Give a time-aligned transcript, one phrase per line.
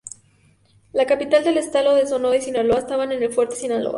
[0.93, 3.89] La capital del estado de Sonora y Sinaloa estaba en El Fuerte, Sinaloa.